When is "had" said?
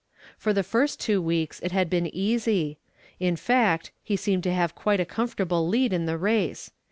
1.71-1.87